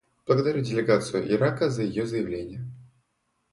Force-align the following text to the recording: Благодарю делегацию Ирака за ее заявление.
Благодарю 0.25 0.63
делегацию 0.63 1.31
Ирака 1.31 1.69
за 1.69 1.83
ее 1.83 2.07
заявление. 2.07 2.67